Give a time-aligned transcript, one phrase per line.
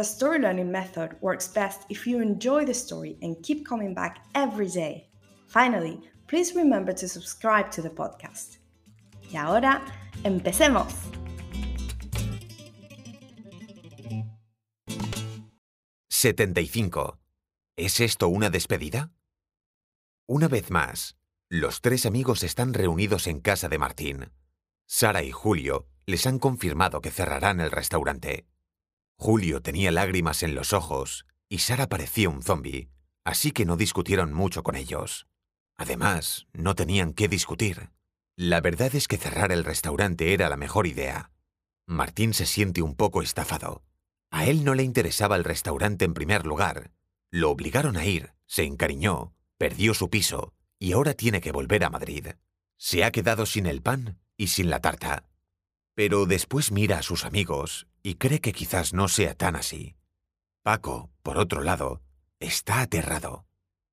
[0.00, 4.24] the story learning method works best if you enjoy the story and keep coming back
[4.34, 5.10] every day.
[5.46, 8.60] Finally, please remember to subscribe to the podcast.
[9.30, 9.82] Y ahora,
[10.24, 10.94] empecemos.
[16.08, 17.18] «75.
[17.76, 19.10] ¿Es esto una despedida?
[20.26, 21.18] Una vez más,
[21.50, 24.32] los tres amigos están reunidos en casa de Martín.
[24.86, 28.49] Sara y Julio les han confirmado que cerrarán el restaurante.
[29.20, 32.88] Julio tenía lágrimas en los ojos y Sara parecía un zombi,
[33.22, 35.26] así que no discutieron mucho con ellos.
[35.76, 37.90] Además, no tenían qué discutir.
[38.34, 41.32] La verdad es que cerrar el restaurante era la mejor idea.
[41.86, 43.84] Martín se siente un poco estafado.
[44.30, 46.90] A él no le interesaba el restaurante en primer lugar.
[47.30, 51.90] Lo obligaron a ir, se encariñó, perdió su piso y ahora tiene que volver a
[51.90, 52.28] Madrid.
[52.78, 55.28] Se ha quedado sin el pan y sin la tarta.
[55.94, 59.96] Pero después mira a sus amigos y cree que quizás no sea tan así.
[60.62, 62.02] Paco, por otro lado,
[62.38, 63.46] está aterrado.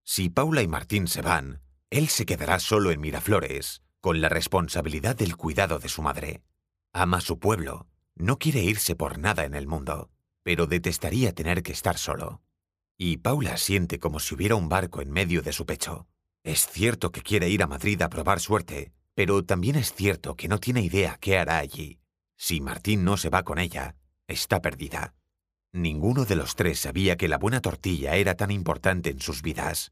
[0.03, 5.15] Si Paula y Martín se van, él se quedará solo en Miraflores, con la responsabilidad
[5.15, 6.41] del cuidado de su madre.
[6.93, 10.09] Ama su pueblo, no quiere irse por nada en el mundo,
[10.43, 12.41] pero detestaría tener que estar solo.
[12.97, 16.07] Y Paula siente como si hubiera un barco en medio de su pecho.
[16.43, 20.47] Es cierto que quiere ir a Madrid a probar suerte, pero también es cierto que
[20.47, 21.99] no tiene idea qué hará allí.
[22.37, 23.95] Si Martín no se va con ella,
[24.27, 25.13] está perdida.
[25.73, 29.91] Ninguno de los tres sabía que la buena tortilla era tan importante en sus vidas.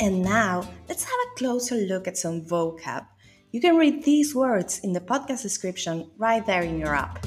[0.00, 3.06] And now, let's have a closer look at some vocab.
[3.50, 7.18] You can read these words in the podcast description right there in your app.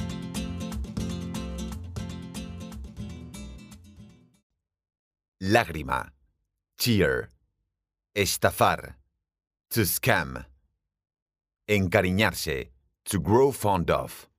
[5.42, 6.14] Lágrima.
[6.78, 7.30] Tear.
[8.16, 8.98] Estafar.
[9.72, 10.46] To scam.
[11.68, 12.72] Encariñarse.
[13.06, 14.30] To grow fond of.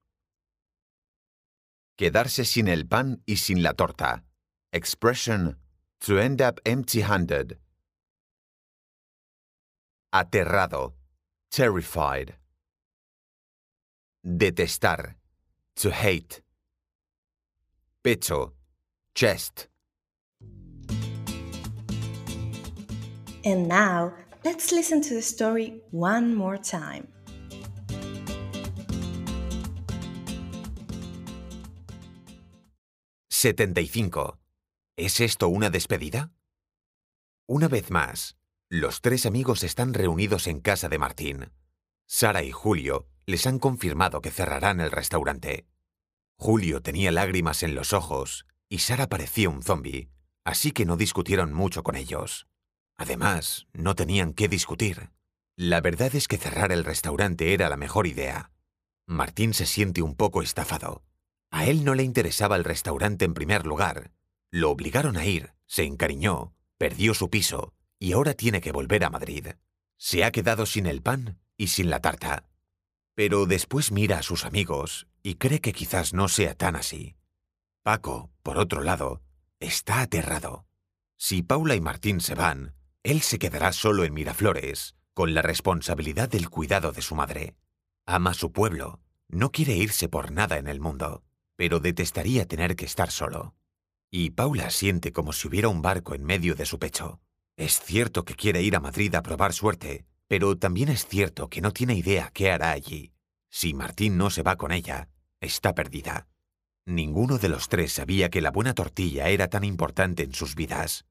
[1.97, 4.23] Quedarse sin el pan y sin la torta.
[4.71, 5.57] Expression.
[6.01, 7.57] To end up empty-handed.
[10.13, 10.93] Aterrado.
[11.51, 12.35] Terrified.
[14.25, 15.15] Detestar.
[15.75, 16.41] To hate.
[18.03, 18.53] Pecho.
[19.13, 19.67] Chest.
[23.45, 24.13] And now,
[24.43, 27.07] let's listen to the story one more time.
[33.43, 34.39] «75.
[34.95, 36.31] ¿Es esto una despedida?
[37.45, 38.37] Una vez más,
[38.69, 41.51] los tres amigos están reunidos en casa de Martín.
[42.05, 45.67] Sara y Julio les han confirmado que cerrarán el restaurante.
[46.37, 50.09] Julio tenía lágrimas en los ojos y Sara parecía un zombi,
[50.45, 52.47] así que no discutieron mucho con ellos.
[52.95, 55.09] Además, no tenían qué discutir.
[55.57, 58.51] La verdad es que cerrar el restaurante era la mejor idea.
[59.05, 61.03] Martín se siente un poco estafado.
[61.53, 64.11] A él no le interesaba el restaurante en primer lugar.
[64.49, 69.11] Lo obligaron a ir, se encariñó, perdió su piso y ahora tiene que volver a
[69.11, 69.49] Madrid.
[69.95, 72.49] Se ha quedado sin el pan y sin la tarta.
[73.13, 77.17] Pero después mira a sus amigos y cree que quizás no sea tan así.
[77.83, 79.21] Paco, por otro lado,
[79.59, 80.65] está aterrado.
[81.17, 82.73] Si Paula y Martín se van,
[83.03, 87.55] él se quedará solo en Miraflores, con la responsabilidad del cuidado de su madre.
[88.07, 91.23] Ama su pueblo, no quiere irse por nada en el mundo,
[91.55, 93.55] pero detestaría tener que estar solo.
[94.09, 97.19] Y Paula siente como si hubiera un barco en medio de su pecho.
[97.57, 101.61] Es cierto que quiere ir a Madrid a probar suerte, pero también es cierto que
[101.61, 103.13] no tiene idea qué hará allí.
[103.49, 105.09] Si Martín no se va con ella,
[105.39, 106.27] está perdida.
[106.85, 111.05] Ninguno de los tres sabía que la buena tortilla era tan importante en sus vidas.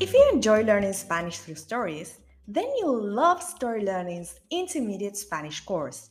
[0.00, 6.10] If you enjoy learning Spanish through stories, then you'll love Story Learning's intermediate Spanish course.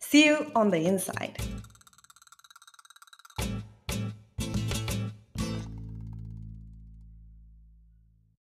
[0.00, 1.36] See you on the inside.